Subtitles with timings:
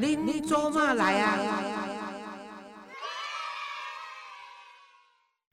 [0.00, 1.36] 您做嘛来啊？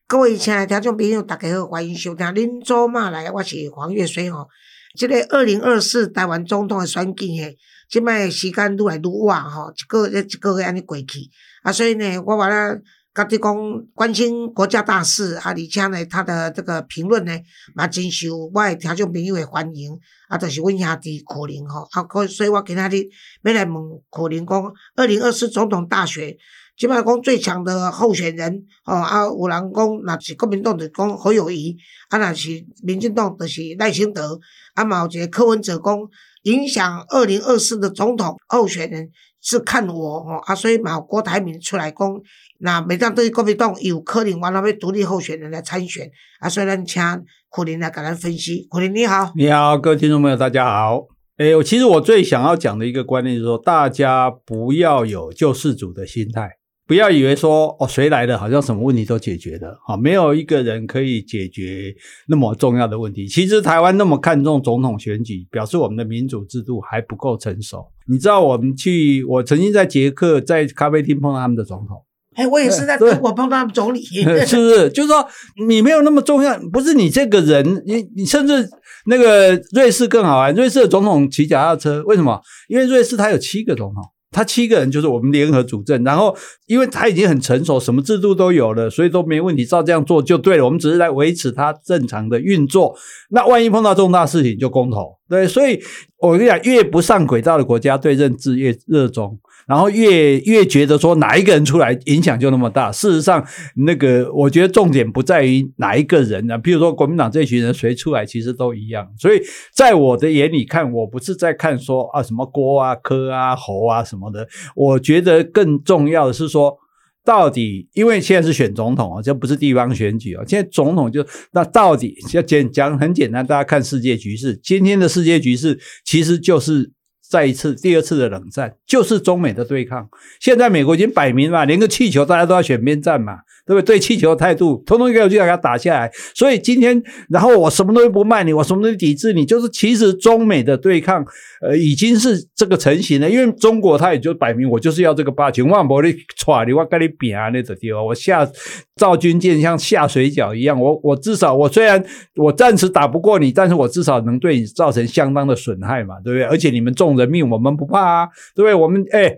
[0.07, 4.47] 各位亲爱的听众朋友，大家好，欢迎收听《恁做嘛来》，我是黄月水哦。
[4.95, 7.57] 这个二零二四台湾总统的选举诶，
[7.89, 11.21] 即摆时间愈来愈晚吼，一个月一个月安尼过去，
[11.63, 12.79] 啊，所以呢，我把它，
[13.15, 13.55] 甲你讲
[13.93, 17.31] 关心国家大事啊，而且呢，他的这个评论呢，
[17.73, 19.97] 嘛真受我诶听众朋友诶欢迎，
[20.27, 23.03] 啊，就是阮兄弟可能吼，啊，所以我今仔日
[23.43, 23.75] 要来问
[24.11, 26.35] 可能讲二零二四总统大选。
[26.77, 31.73] 即摆讲最强的候选人，吼啊，有人讲若是国民党就讲侯友谊，
[32.09, 32.49] 啊，若是
[32.83, 34.37] 民进党就是赖清德，
[34.73, 35.97] 啊，嘛有一个柯文哲讲
[36.43, 39.09] 影响二零二四的总统候选人
[39.45, 42.21] 是看我，吼啊，所以嘛郭台铭出来讲，
[42.61, 46.09] 那每当对国民党有可能完了要独立候选人来参选，
[46.39, 47.01] 啊，所以咱请
[47.49, 48.65] 苦林来给咱分析。
[48.71, 51.03] 苦林你好，你好，各位听众朋友，大家好。
[51.37, 56.49] 诶，其实我最想要讲的一个观念就是说，大家不要有救世主的心态。
[56.87, 61.93] 不要以为说哦，谁来了好像什么问题都解决了，好，没有一个人可以解决
[62.27, 63.27] 那么重要的问题。
[63.27, 67.85] 其实台湾那么看重总统选举，表示我们的民主制度还不够成熟。
[68.07, 72.03] 你知道我们去，我曾经在捷克在咖啡厅碰到他们的总统，
[72.35, 74.01] 哎，我也是在德国碰到他们总理，
[74.45, 74.89] 是不是？
[74.89, 75.27] 就是说
[75.67, 78.69] 你没有那么重要，不是你这个人，你你甚至
[79.07, 82.39] 那个瑞士更好玩，瑞士的总统骑脚踏车，为什么？
[82.67, 84.03] 因为瑞士它有七个总统。
[84.35, 86.35] 他七个人就是我们联合主政，然后
[86.67, 90.65] 因为他已经很成熟，什么制度都有了，所以都没问题，照这样做就对了。
[90.65, 92.93] 我们只是来维持他正常的运作。
[93.29, 95.79] 那万一碰到重大事情就公投，对，所以
[96.19, 99.39] 我跟你讲，越不上轨道的国家对政治越热衷。
[99.67, 103.43] 然后越越觉得说哪一个人出来影响就那么大，事实上
[103.75, 109.41] 那个我觉得重点不在于哪一个人啊，譬如说国民党这群人谁出来其实都一样，所以
[109.73, 116.77] 在我的眼里看，我不是在看说啊什么郭啊柯啊侯啊什么的，我觉得更重要的是说
[117.23, 126.93] 到底，因为现在是选总统啊，这不是地方选举啊，现在总统就那到底要简讲很简单，大家看世界局势，今天的世界局势其实就是。
[127.29, 130.09] 再一次，第二次的冷战就是中美的对抗。
[130.39, 133.95] 现在美国已经摆明了，连个气球大家都要选边站嘛，对不对？
[133.95, 136.11] 对气球的态度，通通一个就要给他打下来。
[136.33, 141.25] 所以今天，然后我什么东西不卖你，我什么东西抵制你，就是其实中美的对抗，
[141.61, 143.29] 呃，已经是这个成型了。
[143.29, 148.47] 因为中国他也就摆明，我就是要这个霸权，万不你踹你，我跟你比啊，那种地方，我下
[148.95, 152.03] 造军舰像下水饺一样，我我至少我虽然
[152.35, 156.43] 我暂时打不过你，但是我至少能对你造成相当的损害嘛，对不对？
[156.43, 158.73] 而且你们重人命我们不怕啊，对不对？
[158.73, 159.35] 我们哎，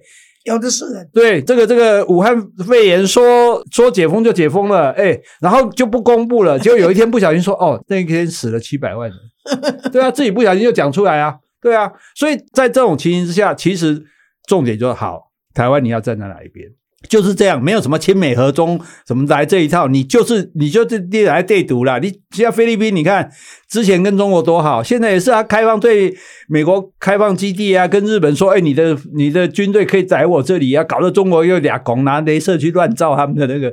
[0.47, 1.09] 有的是人。
[1.13, 2.35] 对这个这个武汉
[2.68, 9.18] 肺炎说说解封就解封了，哎，然后就不公布了， 结果有一天不小心说哦，那一天死了七百万人，
[9.91, 14.03] 对啊，自己不小心就讲出来啊，对啊，所以在这种情形之下，其实
[14.47, 16.68] 重点就好，台湾你要站在哪一边？
[17.08, 22.00] 就是这样，没有什么亲美和中什么来这一套，你就是你就是你来对赌了。
[22.00, 23.30] 你像菲律宾，你看
[23.69, 26.16] 之前跟中国多好，现在也是啊，开放对
[26.50, 33.72] 美国开放基地啊，跟日本说，哎，你的你的军队可以在我这里啊，搞得中国又俩拱拿镭射去乱造他们的那个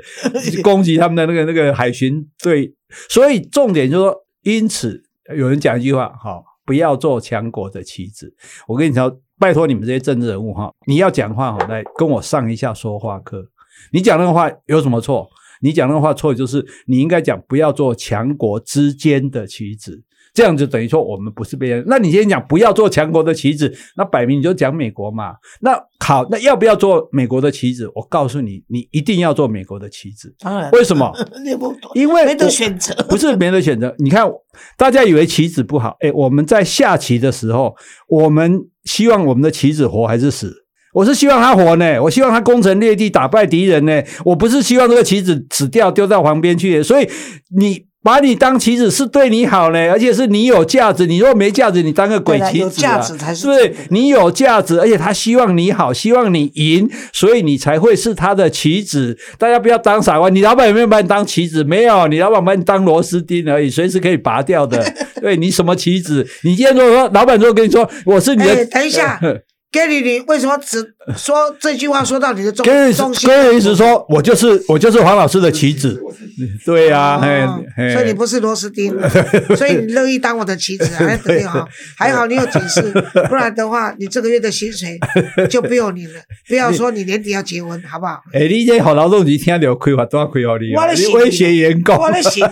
[0.62, 2.74] 攻击他们的那个那个海巡队。
[3.08, 5.02] 所以重点就是说，因此
[5.34, 8.34] 有人讲一句话，好，不要做强国的棋子。
[8.68, 9.10] 我跟你讲。
[9.38, 13.44] 拜托你们这些政治人物哈，你要讲话哈，来跟我上一下说话课。
[13.92, 15.28] 你讲那个话有什么错？
[15.60, 20.02] 你讲那个话错就是你应该讲不要做强国之间的棋子，
[20.34, 21.84] 这样就等于说我们不是别人。
[21.86, 25.34] 那你今天讲不要做强国的棋子，那摆明你就讲美国嘛。
[25.60, 27.88] 那好，那要不要做美国的棋子？
[27.94, 30.34] 我告诉你，你一定要做美国的棋子。
[30.40, 31.10] 当然，为什么？
[31.94, 33.94] 因为没得选择， 不是没得选择。
[33.98, 34.28] 你看，
[34.76, 37.74] 大家以为棋子不好，哎，我们在下棋的时候，
[38.08, 38.60] 我们。
[38.84, 40.52] 希望我们的棋子活还是死？
[40.92, 44.02] 我是希望他活呢，我希望他攻城略地，打败敌人呢。
[44.26, 46.82] 我不是希望这个棋子死掉，丢到旁边去。
[46.82, 47.08] 所以
[47.56, 47.86] 你。
[48.04, 51.06] 把你当棋子是对你好呢，而且是你有价值。
[51.06, 53.00] 你如果没价值，你当个鬼棋子啊？
[53.00, 53.74] 是不是？
[53.88, 59.16] 你有价值，而且他希望你好，希望你赢，所以你才会是他的棋子。
[59.38, 60.28] 大家不要当傻瓜。
[60.28, 61.64] 你老板有没有把你当棋子？
[61.64, 64.84] 没有，你老板把你当螺丝钉而已，随时可以拔掉的。
[65.22, 66.26] 对你什么棋子？
[66.42, 69.18] 你今天如果说老板如果跟你说我是你的，等一下。
[69.74, 72.04] Gary，你为什么只说这句话？
[72.04, 76.00] 说到你的中中心，Gary 意思说我就是我就是黄老师的棋子，
[76.64, 77.20] 对呀，
[77.92, 78.94] 所以你不是螺丝钉，
[79.58, 81.66] 所以你乐意当我的棋子，还对哈？
[81.98, 82.82] 还好你有警示，
[83.28, 84.96] 不然的话，你这个月的薪水
[85.50, 86.12] 就不用你了。
[86.48, 88.20] 不要说你年底要结婚，好不好？
[88.32, 92.48] 哎，你这好劳动局听到亏话都要亏好你，你威胁员工，我的写。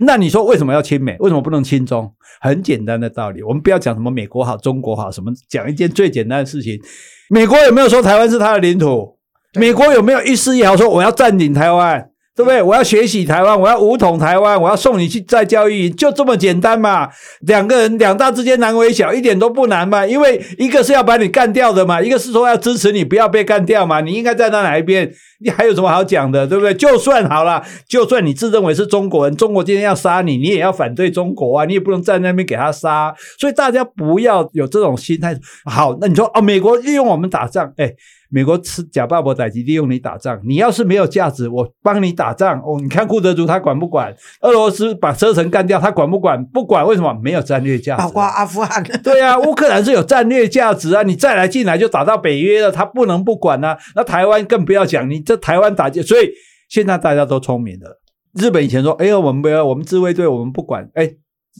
[0.00, 1.16] 那你说为什么要亲美？
[1.20, 2.12] 为什么不能亲中？
[2.38, 6.80] 很简单的道理，我们不要讲什么美国好、中国好，什么讲一件最简单的事情。
[7.28, 9.16] 美国有没有说台湾是他的领土？
[9.54, 12.10] 美国有没有一丝一毫说我要占领台湾？
[12.36, 12.60] 对不对？
[12.60, 17.08] 我要学习台湾，我要武统台湾，我要送你去再教育，就这么简单嘛？
[17.40, 20.06] 两个人两大之间难为小，一点都不难嘛。
[20.06, 24.02] 因为一个是要把你干掉的嘛，一个是说要支持你不要被干掉嘛。
[24.02, 25.10] 你应该站在哪一边？
[25.40, 26.46] 你还有什么好讲的？
[26.46, 26.74] 对不对？
[26.74, 31.64] 就算好了，就算你自认为是中国人，中国今天要杀你，你也要反对中国啊！
[31.64, 33.14] 你也不能站在那边给他杀。
[33.40, 35.34] 所以大家不要有这种心态。
[35.64, 37.94] 好，那你说哦，美国利用我们打仗，哎。
[38.30, 42.78] 美国吃假爸爸歹机利用你打仗，你要是没有价值，我帮你打仗哦。
[42.80, 44.14] 你看库德族他管不管？
[44.40, 46.44] 俄罗斯把车臣干掉，他管不管？
[46.46, 47.12] 不管，为什么？
[47.22, 48.02] 没有战略价值。
[48.02, 48.82] 包括阿富汗。
[49.02, 51.02] 对啊，乌克兰是有战略价值啊！
[51.02, 53.78] 你再来进来就打到北约了，他不能不管啊。
[53.94, 56.30] 那台湾更不要讲，你这台湾打击，所以
[56.68, 58.00] 现在大家都聪明了。
[58.34, 61.10] 日本以前说：“哎呀，我们不要，我们自卫队，我们不管。”哎。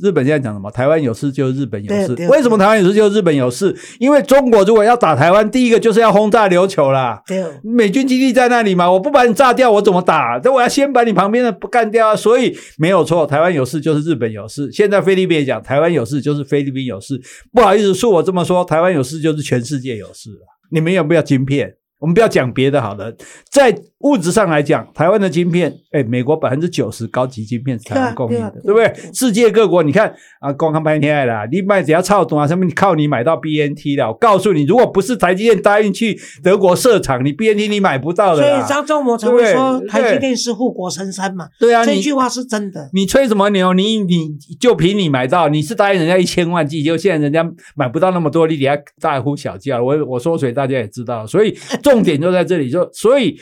[0.03, 0.71] 日本现在讲什么？
[0.71, 2.15] 台湾有事就日本有事。
[2.29, 3.75] 为什么台湾有事就日本有事？
[3.99, 7.23] 因为中国如果要打台湾，第一个就是要轰炸琉球啦。
[7.63, 10.41] 美军基地在那里嘛，我不把你炸掉，我怎么打？
[10.45, 12.17] 那我要先把你旁边的不干掉啊！
[12.17, 14.71] 所以没有错，台湾有事就是日本有事。
[14.71, 17.21] 现在菲律宾也讲，台湾有事就是菲律宾有事。
[17.53, 20.41] 不好意思，恕我这么说，台湾有事就是全世界有事了。
[20.71, 21.75] 你们有没有晶片？
[21.99, 23.11] 我们不要讲别的好了，
[23.51, 28.93] 在物质上来讲，台湾的晶片，哎，美国百分之九十高级晶片是台湾供应的，对不对？
[29.15, 34.09] 世界各国，你看啊，光看半天啦，你买只要操作啊，上面靠你买到 BNT 了。
[34.09, 38.43] 我告诉你，如果不是台积电答应去德国设厂，你 BNT 你买不到的。
[38.43, 41.49] 所以张忠谋才会说台积电是护国神山嘛。
[41.59, 42.91] 对啊，这句话是真的。
[42.93, 43.73] 你吹什么牛？
[43.73, 47.43] 你你就凭你买到，你是答应人家一千万 G，就现在人家
[47.75, 49.83] 买不到那么多，你底下大呼小叫。
[49.83, 51.57] 我我说谁大家也知道，所以。
[51.87, 53.39] 重点就在这里，就所以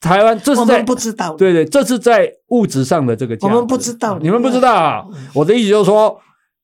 [0.00, 3.36] 台湾这是在不知道，对对，这是在物质上的这个。
[3.42, 5.04] 我们不知道，你们不知道啊！
[5.34, 6.18] 我的意思就是说，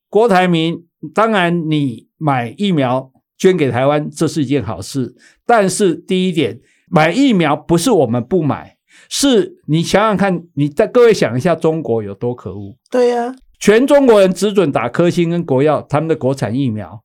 [0.09, 0.83] 郭台铭，
[1.15, 5.15] 当然你买疫苗捐给台湾，这是一件好事。
[5.47, 6.59] 但是第一点，
[6.91, 8.77] 买疫苗不是我们不买，
[9.11, 12.75] 是你想想看，你在各位想一下，中国有多可恶？
[12.91, 17.03] 对呀，全中国人只准打科兴跟国药，他们的国产疫苗。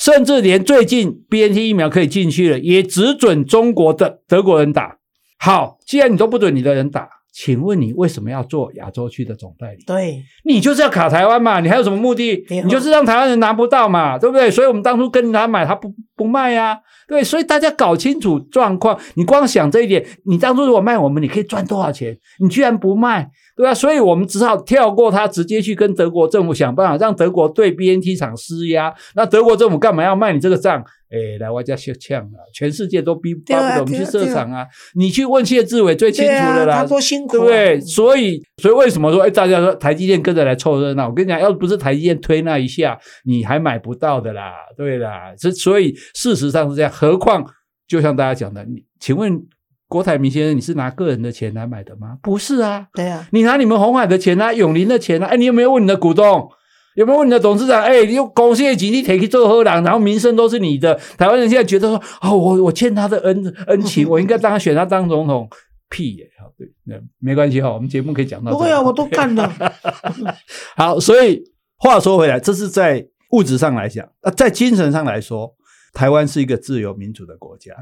[0.00, 4.96] 甚至连最近 B N T 疫苗可以进去了，也只准中国的德国人打。
[5.38, 9.84] 好，既然你都不准你的人打，请问你为什么要做亚洲区的总代理？
[9.86, 11.60] 对，你就是要卡台湾嘛？
[11.60, 12.44] 你还有什么目的？
[12.48, 14.18] 你就是让台湾人拿不到嘛？
[14.18, 14.50] 对不对？
[14.50, 16.78] 所以我们当初跟他买，他不不卖呀。
[17.06, 18.98] 对，所以大家搞清楚状况。
[19.14, 22.16] 你光想这一点，你当初如果卖我们，你可以赚多少钱？
[22.40, 23.30] 你居然不卖。
[23.56, 28.94] 对吧，所以我们只好跳过他，直接去跟德国政府想办法，让德国对 B N T 厂施压。
[29.14, 30.82] 那德国政府干嘛要卖你这个账？
[31.10, 32.38] 哎，来我家秀呛啊！
[32.54, 34.66] 全世界都逼巴不得我们去设厂啊！
[34.94, 37.80] 你去问谢志伟最清楚的啦，他多辛苦，对不对？
[37.80, 41.08] 所以，所以为什么说哎，大家说台积电跟着来凑热闹？
[41.08, 44.52] 我跟你讲，要不是台积电推那一下，你还买不到的啦。
[44.76, 46.90] 对啦，这所以事实上是这样。
[46.90, 47.44] 何况，
[47.88, 49.42] 就像大家讲的，你请问。
[49.90, 52.16] 郭台铭先生，你是拿个人的钱来买的吗？
[52.22, 56.48] 不是啊，对啊，你拿你们红海的钱啊，永林的钱啊，哎，你有没有问你的股东？
[57.00, 57.82] 有没有问你的董事长？
[57.82, 60.94] 哎，你用公司的钱你可以做喝郎，然后名声都是你的。
[61.16, 65.48] 台湾人现在觉得说，哦，我我欠他的恩恩情， 我应该让他选他当总统。
[65.92, 66.30] 屁耶！
[66.38, 68.52] 好，对，那没关系哈，我们节目可以讲到。
[68.52, 69.52] 不会啊，我都看了。
[70.76, 71.42] 好，所以
[71.78, 75.52] 话说回来，这是在物质上来讲，啊，在精神上来说，
[75.92, 77.72] 台湾是一个自由民主的国家。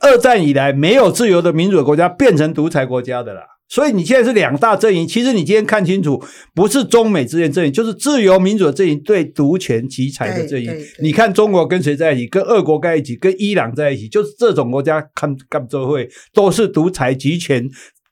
[0.00, 3.42] 二战以来，没有自由的民主的国家变成独裁国家的啦。
[3.68, 5.06] 所以你现在是两大阵营。
[5.06, 6.22] 其实你今天看清楚，
[6.54, 10.72] 不是中美之间阵营，就是自由民主的阵营对独权集采的阵营。
[11.00, 12.26] 你看中国跟谁在一起？
[12.26, 17.68] 跟俄国在一起，跟伊朗在一起，就是这种国家看干周会都是独裁集权，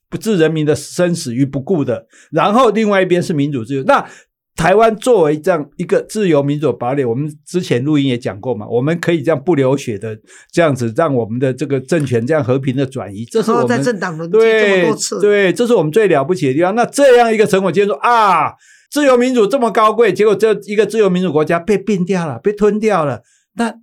[0.08, 2.06] 不置人民的生死于不顾的。
[2.32, 3.82] 然后另外一边是民主自由。
[3.84, 4.04] 那
[4.56, 10.18] 台湾作为这样一个自由民主的堡垒，我们之前录音也讲过嘛，我们可以这样不流血的
[10.50, 16.74] 这样子，让我们的这个政权这样和平的转移，这是我们在政党轮替这么多次，对，这是我们最了不起的地方。
[16.74, 18.52] 那这样一个成果，接说啊，
[18.90, 23.22] 自由民主这么高贵，结果这一个自由民主国家被并掉了，被吞掉了，
[23.56, 23.74] 那。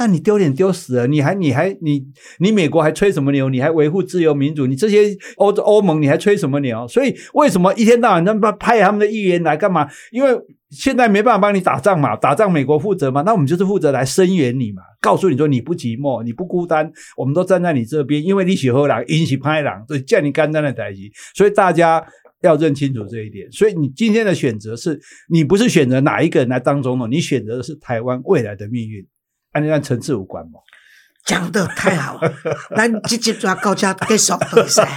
[0.00, 1.06] 那你丢脸丢死了！
[1.06, 2.02] 你还你还你
[2.38, 3.50] 你美国还吹什么牛？
[3.50, 4.66] 你还维护自由民主？
[4.66, 6.88] 你这些欧欧盟你还吹什么牛？
[6.88, 9.86] 所以为什么一天到晚他们派他们的议员来干嘛？
[10.10, 10.30] 因为
[10.70, 21.12] 现在没办法帮你打仗嘛，打仗美国负责嘛，那我们就是负责来声援你嘛，告诉你说你不寂寞，你不孤单，我们都站在你这边，因为你喜喝狼，引起拍狼，所以叫你干单的代级。
[21.34, 22.02] 所以大家
[22.40, 23.52] 要认清楚这一点。
[23.52, 29.06] 所以你今天的选择是你不是选择哪一个人来当总统，你选择的是台湾未来的命运。
[29.52, 30.60] 安尼按层次有关吗？
[31.22, 32.32] 讲得太好了，
[32.74, 34.88] 咱直接抓到这结束比赛。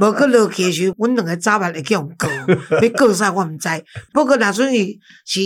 [0.00, 2.28] 无去落去时，阮两个早晚会去用告，
[2.82, 3.68] 要告啥我毋知。
[4.12, 5.40] 不过若阵是是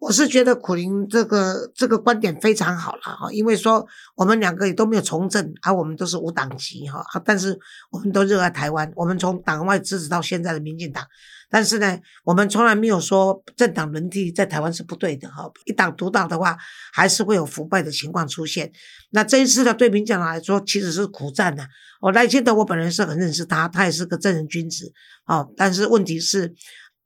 [0.00, 3.86] 我是觉得苦林这个这个观点非常好了哈，因为说
[4.16, 7.56] 我们两个也都没有从政，而、我们都是无党籍哈，啊，但是
[7.90, 11.04] 我们都热爱台湾，我们从党外支持到现在的民进党，
[11.50, 16.56] 但是呢，我们从来没有说政党轮替在台湾是不对的哈，一党独大的话，
[16.92, 18.70] 还是会有腐败的情况出现。
[19.10, 21.66] 那这一次呢，对民进党来说其实是苦战的。
[22.00, 24.92] 我赖清德，我本人是很认识他，他也是个正人君子
[25.26, 26.54] 哦，但是问题是。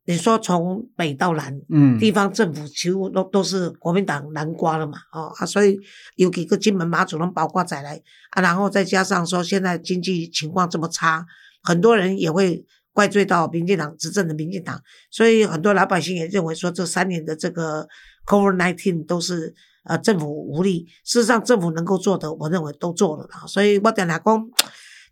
[0.05, 5.79] 你说从北到南，嗯，地方政府几乎都都是国民党南瓜了嘛，哦啊，所以
[6.17, 11.25] 有几个金门马祖能包括在来啊，然后再加上说现在经济情况这么差，
[11.61, 17.87] 很多人也会怪罪到民进党执政的民进党，所以很多老百姓也认为说这三年的这个
[18.25, 24.49] Covid nineteen 都是呃政府无力，事实上政府能够做的，我认为都做了，所以我点来讲，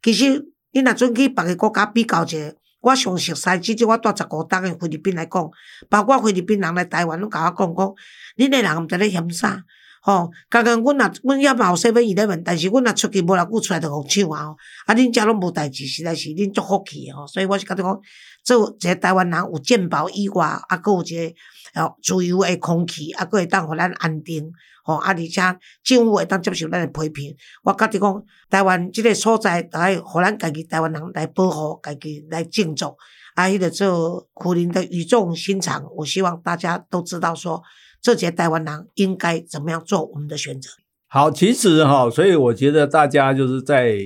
[0.02, 2.54] 其实你若准去别个国家比较一下。
[2.84, 5.48] 我上熟悉，至少我带十五档的菲律宾来讲，
[5.88, 7.94] 包括菲律宾人来台湾，拢甲我讲讲，
[8.38, 9.64] 恁的人毋知咧嫌啥，
[10.02, 18.00] 吼，刚刚阮若阮也嘛有身份伊咧问，但是阮若出去无偌久出来就互抢啊，吼，啊，恁遮拢无代志，实在是恁足福气吼，所以我是甲你讲，
[18.44, 24.52] 做一个台湾人有健保以外，啊，佫有一个哦自由的空气，啊，佫会当互咱安定。
[24.84, 25.14] 吼，啊！
[25.14, 25.40] 而且
[25.84, 27.36] 政府会当接受咱的批评。
[27.62, 32.98] 我觉得讲，台湾即个所在，来互咱家己台湾人来保护，家己来敬重。
[33.36, 37.62] 啊，迄个做苦林的语重心长，我希望大家都知道说，
[38.02, 40.70] 这些台湾人应该怎么样做我们的选择。
[41.08, 43.98] 好，其实哈，所以我觉得大家就是在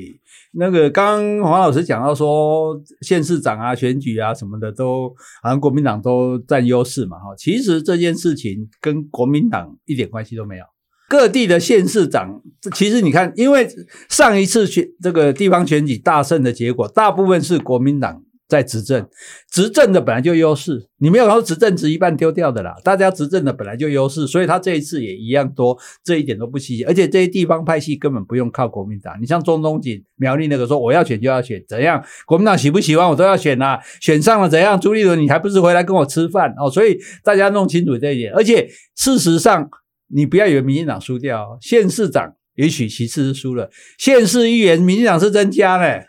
[0.54, 7.36] 那个刚刚黄老师讲到说，县市长啊、选举啊什么的，都好像国民党都占优势嘛，哈。
[7.38, 10.66] 其实这件事情跟国民党一点关系都没有。
[11.08, 12.42] 各地的县市长，
[12.74, 13.70] 其实你看，因为
[14.10, 19.08] 上一次选这个地方选举大胜的结果，大部分是国民党在执政，
[19.52, 26.84] 执政的本来就优势，你没有说执政值一半丢掉的啦，大家执政的本来就优势，所以他这一次也一样多，这一点都不稀奇。
[26.84, 34.80] 而且这些地方派系根本不用靠国民党，你像中东锦、苗栗那个说我要选就要选，怎样国民党喜不喜欢我都要选啊，选上了怎样？
[34.80, 36.70] 朱立伦你还不是回来跟我吃饭哦？
[36.70, 39.70] 所以大家弄清楚这一点，而且事实上。
[40.08, 46.06] 你不要以为民进党输掉，县市长也许其次是输了，县市议员民进党是增加嘞，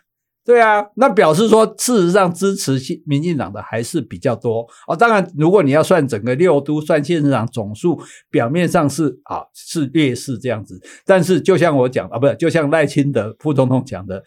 [0.47, 4.95] 对啊，那表示说事实上支持民进党的还是比较多哦。
[4.95, 8.01] 当然，如果你要算整个六都算县市长总数，
[8.31, 14.23] 表面上是啊是劣势这样子，但是就像我讲啊，不是就像赖清德副总统讲的，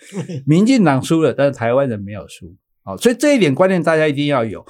[0.45, 4.65] 民进党输了，但是台湾人没有输啊，所以这一点观念大家一定要有，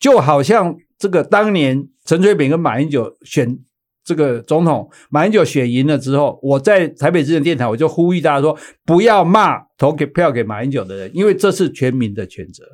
[0.00, 3.58] 就好像这个当年陈水扁跟马英九选。
[4.04, 12.64] 这个总统马英九选赢了之后，我在台北之前电台我就呼吁大家说，不要骂投给票给马英九的人，因为这是全民的选择。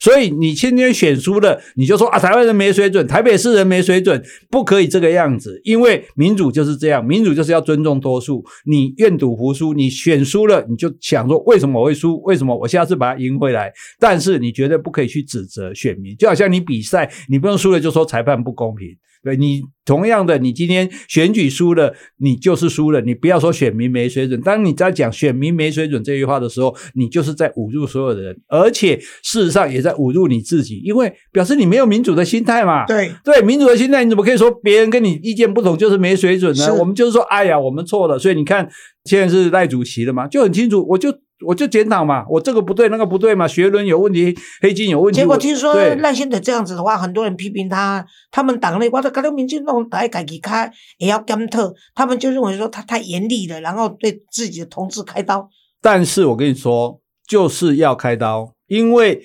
[0.00, 5.58] 所以你今天选输了，你就说啊，台湾人没水准，台北市人没水准，不可以这个样子。
[5.64, 8.44] 因为民主就是这样，民主就是要尊重多数。
[8.66, 12.20] 你愿赌服输，你选输了，你就想说为什么我会输？
[12.22, 13.72] 为什么我下次把它赢回来？
[13.98, 18.88] 但是你绝对不可以去指责选民，就好像你比赛，你不用输了就说裁判不公平。
[19.24, 23.00] 对你同样的，你今天选举输了，你就是输了。
[23.00, 24.40] 你不要说选民没水准。
[24.42, 32.84] 当你在讲选民没水准这句话的时候，你就是在侮辱所有的人，而且事实上也在侮辱你自己，因为表示你没有民主的心态嘛。
[32.86, 36.74] 对对，民主的心态，你怎么可以说别人跟你意见不同就是没水准呢？
[36.74, 38.18] 我们就是说，哎呀，我们错了。
[38.18, 38.68] 所以你看，
[39.04, 41.23] 现在是赖主席了嘛，就很清楚，我就。
[41.44, 45.20] 我就检讨嘛，我这个不对，那个不对嘛，学伦有问题，黑金有问题。
[45.20, 55.48] 结果听说赖清德这样子的话，很多人批评他，他们党内，我都搞到民进党来改革开也要检讨，他们就认为说他太严厉了，然后对自己的同志开刀。
[55.82, 59.22] 但是我跟你说，就是要开刀，因为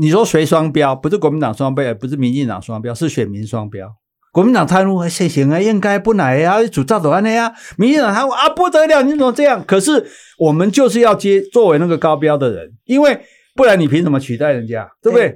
[0.00, 3.88] 你说谁双标，不是国民党双标，也不是民进党双标，是选民双标。
[4.36, 7.54] 国民党贪污还行行啊，应该不来呀，主造的案的呀。
[7.78, 9.64] 民进党贪污啊，不得了，你怎么这样？
[9.66, 13.18] 可是我们就是要接作为那个高标的人，因为。
[13.56, 15.34] 不然你凭什么取代人家，对不对？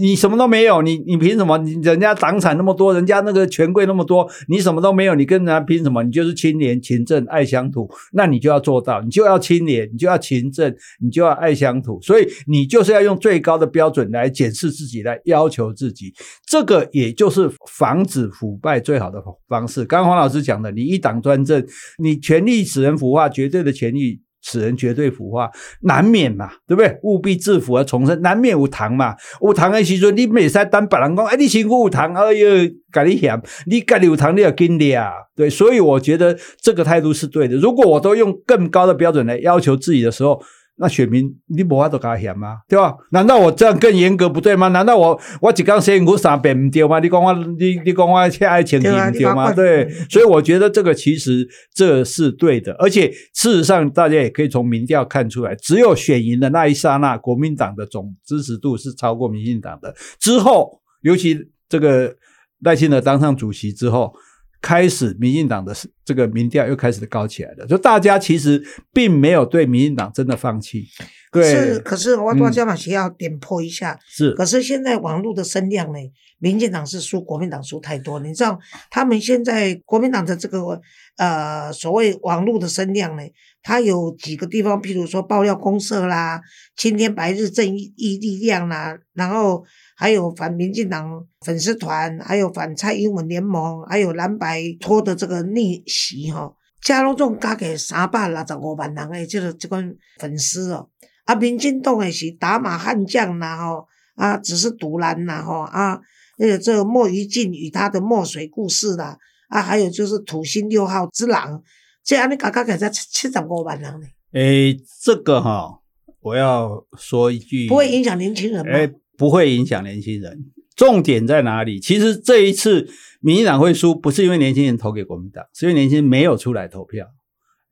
[0.00, 1.56] 你什么都没有，你你凭什么？
[1.58, 6.02] 你人家党产那么多，人家那个权贵那么多，你什么都没有，你跟人家拼什么？
[6.02, 16.12] 你就是清廉、勤政、爱乡土，那你就要做到，你就要清廉，你就要勤政，你就要爱乡土，所以你就是要用最高的标准来检视自己，来要求自己，
[16.46, 19.84] 这个也就是防止腐败最好的方式。
[19.84, 21.64] 刚刚黄老师讲的，你一党专政，
[22.02, 24.20] 你权力使人腐化，绝对的权力。
[24.42, 25.50] 使人绝对腐化，
[25.82, 26.98] 难免嘛，对不对？
[27.02, 29.14] 务必制服而重生，难免有糖嘛。
[29.40, 32.48] 无糖的时阵，你每使当别人公，哎，你辛苦有糖，哎呦，
[32.92, 35.12] 甲你嫌，你家里有糖，你要跟的啊。
[35.36, 37.56] 对，所以我觉得这个态度是对的。
[37.56, 40.40] 如果我都用更高的标准来要求自己的时候，
[40.82, 42.60] 那选民你无法度甲嫌吗？
[42.66, 42.96] 对吧？
[43.10, 44.68] 难道我这样更严格不对吗？
[44.68, 46.98] 难道我我一讲辛苦三遍唔对吗？
[47.00, 49.52] 你讲我你你讲我欠爱情对啊不对吗？
[49.52, 59.94] 对嗯，所以我觉得这个其实这是对的，而且事实上大家也可以从民调看出来，只有选赢的那一刹那，国民党的总支持度是超过民进党的。
[60.18, 62.14] 之后，尤其这个
[62.62, 64.14] 赖清德当上主席之后。
[64.60, 65.74] 开始，民进党的
[66.04, 68.62] 这个民调又开始高起来了，就大家其实
[68.92, 70.86] 并没有对民进党真的放弃，
[71.30, 73.96] 对，是，可是我嗯大家嘛需要点破一下。
[74.08, 75.98] 是可是现在网络的声量呢，
[76.40, 78.18] 民进党是输国民党输太多。
[78.18, 78.58] 你知道，
[78.90, 80.80] 他们现在国民党的这个
[81.16, 83.22] 呃所谓网络的声量呢，
[83.62, 86.40] 它有几个地方，譬如说爆料公社啦、
[86.76, 89.62] 青天白日正义力量啦，然后
[89.96, 100.88] 还有反民进党粉丝团，还有反蔡英文联盟，还有蓝白拖的这个逆袭哈、加拢总加起三百六十五万人的这个这款粉丝哦。
[101.30, 106.00] 啊，民进党也是打马悍将啦吼，啊，只是独蓝啦吼，啊，
[106.38, 109.16] 那个这个莫于静与他的墨水故事啦，
[109.48, 111.62] 啊，还有就是土星六号之狼，
[112.04, 115.78] 这样你刚刚给才七七十五万人呢，诶，这个哈，
[116.20, 118.72] 我要说一句，不会影响年轻人吗？
[118.72, 120.36] 诶，不会影响年轻人。
[120.74, 121.78] 重点在哪里？
[121.78, 122.88] 其实这一次
[123.20, 127.06] 民进党会输，不是因为年轻人投给国民党，是因为年轻人没有出来投票。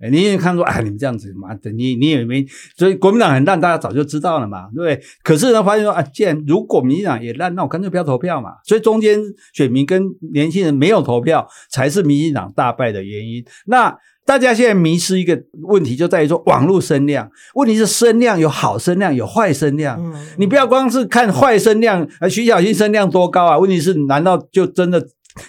[0.00, 5.00] 哎，你也看说，哎，你们这样子，妈的，你你也没，所以国民党很烂，大家早就知道了嘛，对不对？
[5.22, 8.50] 可是呢，发现说，啊，既然如果民进党也烂，那我干脆不要投票嘛。
[8.64, 9.20] 所以中间
[9.52, 10.02] 选民跟
[10.32, 13.44] 年轻人没有投票，才是民进党大败的原因。
[13.66, 17.30] 那大家现在迷失一个问题，就在于说网络声量。
[17.54, 19.98] 问题是声量有好声量，有坏声量。
[19.98, 23.58] 嗯，你不要光是看坏声量，呃，徐小新声量多高啊？
[23.58, 25.02] 问题是，难道就真的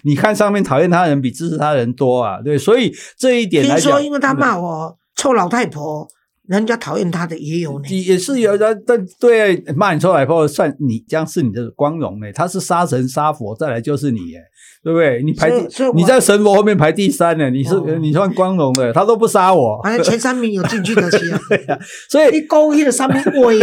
[0.04, 2.42] 你看上面讨厌他的人比支持他的人多啊？
[2.42, 6.08] 对，所以这一点来讲，听说因为他骂我臭老太婆，
[6.48, 7.88] 人家讨厌他的也有呢。
[7.90, 12.32] 也是有的，但对骂你臭老婆，算你将是你的光荣呢。
[12.34, 14.42] 他是杀神杀佛，再来就是你耶，
[14.90, 15.22] 对不对？
[15.24, 21.18] 你排第你在神佛后面排第三呢，你是、哦你算光荣的，他都不杀我，反正前三名有进去的起
[21.70, 21.78] 啊，
[22.10, 23.60] 所以你勾一的三名位，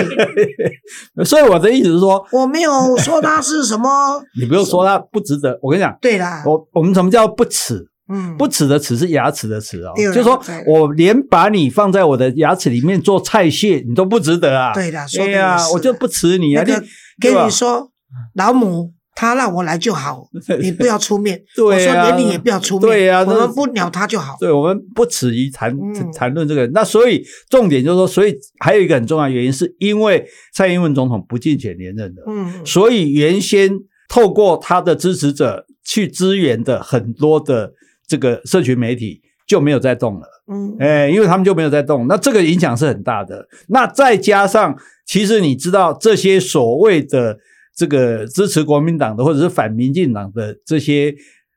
[1.26, 4.22] 所以我的意思是说， 我没有说他是什么。
[4.38, 5.58] 你不用说他不值得。
[5.60, 7.88] 我跟你讲，对啦，我我们什么叫不耻？
[8.08, 14.72] 嗯，不耻的耻是牙齿的齿哦，就是说我连把你放在我的牙齿里面做菜屑，你都不值得啊。
[14.72, 16.62] 对啦说得对呀、也是我就不耻你啊！
[16.64, 16.86] 那个你
[17.20, 17.90] 跟你说，
[18.36, 20.28] 老母他让我来就好，
[20.60, 21.42] 你不要出面。
[21.56, 24.36] 对我说啊连你也不要出面，对呀那我们不鸟他就好。
[24.38, 26.66] 对我们不耻于谈嗯谈论这个。
[26.68, 33.72] 那所以重点就是说，所以还有一个很重要的原因，是因为蔡英文总统不竞选连任的，嗯，所以原先
[34.06, 37.72] 透过他的支持者去支援的很多的
[38.06, 40.26] 这个社群媒体就没有再动了。
[40.48, 43.48] 嗯，哎，因为他们就没有在动，那这个影响是很大的。
[43.68, 44.76] 那再加上，
[45.06, 47.38] 其实你知道这些所谓的
[47.76, 51.14] 这个支持国民党的或者是反民进党的这些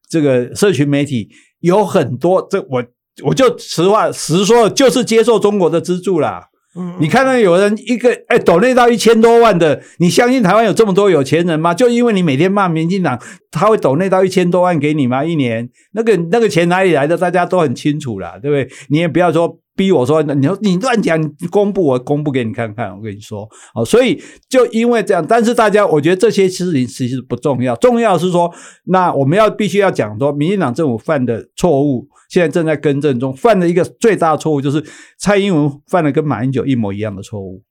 [0.09, 1.29] 这个社群媒体，
[1.61, 2.83] 有很多，这我
[3.23, 6.47] 我就实话实说，就是接受中国的资助啦。
[6.75, 11.73] 嗯，你看到有人一个哎抖内到一千多万的，你相信台湾有这么多有钱人吗？
[11.73, 15.25] 就因为你每天骂民进党，他会抖内到一千多万给你吗？
[15.25, 17.17] 一年那个那个钱哪里来的？
[17.17, 18.77] 大家都很清楚啦，对不对？
[18.89, 22.93] 你也不要说逼我说，你说你乱讲，你公布我公布给你看看。
[22.93, 28.53] 我跟你说，哦，所以就因为这样，但是大家我觉得这些事情其实不重要，重要是说，
[28.87, 32.09] 那我们要必须要讲说，民进党政府犯的错误。
[32.27, 34.83] 现在正在更正中，犯的一个最大的错误，就是
[35.17, 37.63] 蔡英文犯了跟马英九一模一样的错误。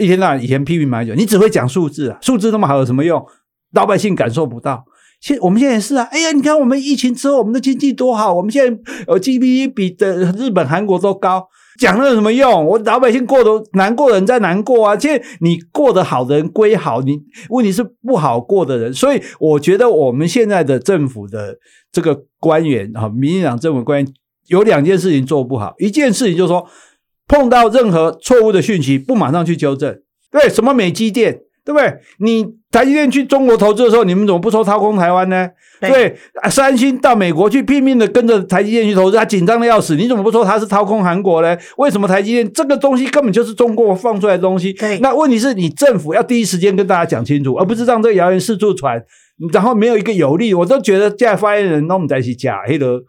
[0.00, 3.24] 一天到晚以前批评马英九，你只会讲数字啊，数字那么好有什么用？
[3.72, 4.84] 老百姓感受不到。
[5.22, 11.46] 现我们现在也是啊，哎呀，你看我们疫情之后，我们的经济多好，我们现在呃 GDP 比的日本、韩国都高，
[11.78, 12.66] 讲了有什么用？
[12.66, 21.56] 我老百姓过得难过的人在难过啊，现在你过得好的人归好，你问题是不好过的人，所以我觉得我们现在的政府的
[21.92, 24.12] 这个官员啊，民进党政府官员
[24.48, 26.66] 有两件事情做不好，一件事情就是说
[27.28, 30.00] 碰到任何错误的讯息，不马上去纠正，
[30.32, 31.94] 对，什么美基电，对不对？
[32.18, 35.48] 你台积电去中国投资的时候，你们怎么不说掏空台湾呢？
[35.80, 36.16] 对
[36.48, 41.56] 三星到美国去拼命的跟着台积电去投资，他紧张的要死，你怎么不说他是掏空韩国呢？
[41.76, 44.72] 为什么台积电这个东西根本就是中国放出来的东西？
[44.74, 49.02] 对那问题是你政府要第一时间跟大家讲清楚，而不是让这个谣言四处传，
[49.52, 53.00] 然后没有一个有利，我都觉得现在发言人那我们在一起假黑的。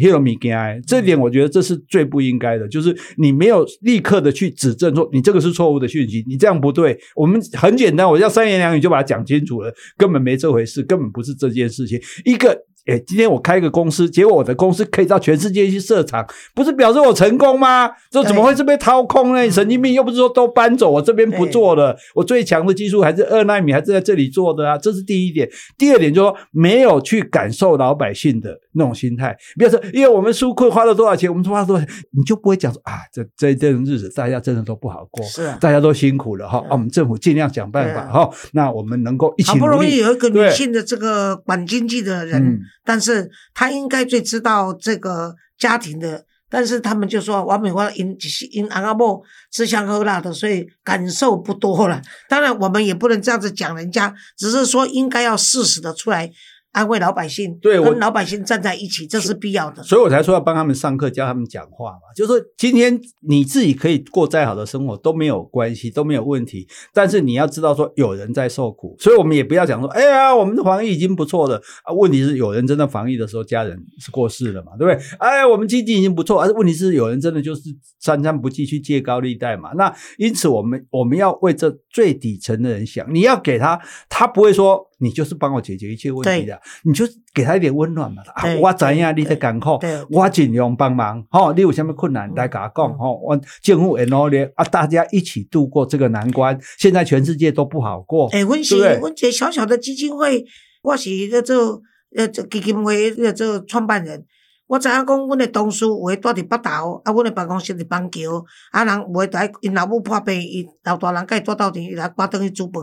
[0.00, 6.98] 黑了米干，这点我觉得这是最不应该的，就是你没有立刻的去指正说你这个是错误的讯息，你这样不对。
[7.14, 12.00] 我们很简单，我要三言两语就把它讲清楚了，根本没这回事，根本不是这件事情。
[12.24, 17.90] 一个诶，今天我开一个公司，结果我的公司可以到全世界去设厂，不是表示我成功吗？
[18.10, 19.50] 这怎么会是被掏空呢？
[19.50, 19.92] 神经病！
[19.92, 24.78] 又不是说都搬走，我这边不做了，我最强的技术还是二纳米，还是在这里做的啊。
[24.78, 25.48] 这是第一点。
[25.76, 29.36] 第二点就是说，没有去感受老百姓的那种心态。
[29.58, 36.58] 比如说，因为我们纾困花了多少钱，我们花了多少钱，你就不会讲说啊，这这这种日子大家真的都不好过，是大家都辛苦了哈。
[36.58, 38.30] 啊，我们政府尽量想办法哈。
[38.52, 48.16] 那我们能够一起好不容易有一个女性的这个管经济的人，嗯但是她应该最知道这个家庭的，但是他们就说王美花因
[48.52, 52.00] 因昂阿伯吃香喝辣的，所以感受不多了。
[52.28, 56.30] 当然，我们也不能这样子讲人家，只是说应该要适时的出来
[56.76, 59.82] 安慰老百姓，对我跟老百姓站在一起，这是必要的。
[59.82, 62.12] 所以我才说要帮他们上课，教他们讲话嘛。
[62.14, 66.68] 就是说，今天你自己可以过再好的生活都没有关系，都没有问题。
[66.92, 71.94] 但是你要知道说，有人在受苦，所以我们也不要讲说，哎呀，我们的防疫已经不错了啊。
[71.94, 75.02] 问题是有人真的防疫的时候，家人是过世了嘛，对不对？
[75.18, 77.62] 哎，我们经济已经不错，而问题是有人真的就是
[77.98, 79.70] 三餐不继去借高利贷嘛。
[79.76, 87.04] 那因此，我们我们要为这最底层的人想，你要给他，他不会说你就是帮我解决一切问题的，你就
[87.34, 88.22] 给他一点温暖嘛。
[88.34, 89.78] 啊，我怎样，你在赶苦，
[90.10, 91.22] 我尽量帮忙。
[91.30, 96.58] 吼、你有什么困难来跟我讲，吼、我政府也努力啊，大家一起度过这个难关。
[96.78, 100.44] 现在全世界都不好过，诶，阮是对不对阮一个小小的基金会，
[100.82, 101.82] 我是咧做
[102.16, 104.24] 呃这基金会咧做创办人。
[104.68, 112.82] 我知影讲，阮的同事有诶住伫北投，啊，阮的办公室伫板桥，啊，人有诶在因老母破病，伊老大人甲伊住斗阵，伊来赶转去煮饭。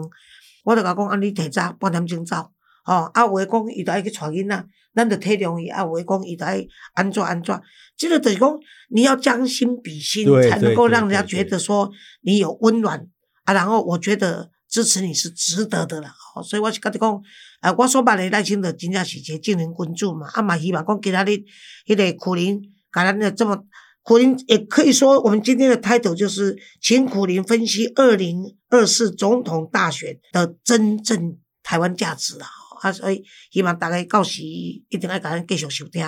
[0.64, 2.38] 我就甲讲，啊，你提早半点钟走，
[2.84, 7.62] 吼、啊，有诶讲伊就爱去带囡仔，咱就体谅伊；啊，有诶讲伊就爱安怎安怎。
[7.98, 8.50] 这个就是讲，
[8.90, 13.06] 你要将心比心，才能够让人家觉得说你有温暖
[13.46, 13.54] 啊。
[13.54, 16.14] 然后我觉得支持你是值得的啦。
[16.36, 17.22] 哦所以我是甲你讲，
[17.60, 21.44] 啊，我所捌的赖清德真正是一个正人君子嘛，啊嘛希望讲今仔日
[21.86, 23.56] 迄个苦林，甲咱的这么
[24.04, 32.48] 苦林，也可以说我们今天的 title 就是请苦林分析二零二四总统大选的真正台湾价值啊。
[32.82, 36.06] 啊，所以希望大家到时一定要甲咱继续收听。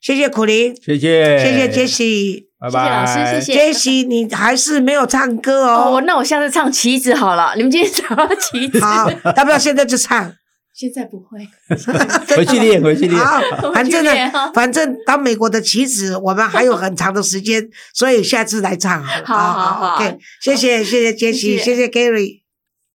[0.00, 2.48] 谢谢苦林，谢谢，谢谢杰西。
[2.58, 6.00] 拜谢谢老师，谢谢杰西，你还是没有唱歌哦，哦。
[6.06, 7.52] 那我下次唱棋子好了。
[7.56, 10.34] 你们今天讲到棋子，好，要不要现在就唱？
[10.74, 11.38] 现在不会。
[12.36, 13.16] 回去练，回去练。
[13.16, 13.40] 好，
[13.72, 14.12] 反正呢
[14.52, 19.36] 反正当美国的棋子，我们还有很长的时间，所以下次来唱好。
[19.36, 22.43] 好好好，OK，谢谢谢谢杰西，谢谢谢谢 Gary。